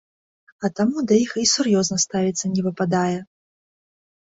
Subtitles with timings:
[0.67, 3.17] А таму да іх і сур'ёзна ставіцца не выпадае.